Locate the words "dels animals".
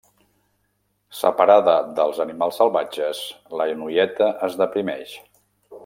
1.99-2.57